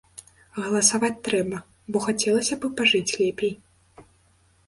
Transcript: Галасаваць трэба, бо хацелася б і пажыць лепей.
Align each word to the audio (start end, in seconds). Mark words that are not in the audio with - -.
Галасаваць 0.61 1.19
трэба, 1.27 1.57
бо 1.95 2.01
хацелася 2.07 2.55
б 2.63 2.69
і 2.69 2.77
пажыць 2.79 3.15
лепей. 3.23 3.53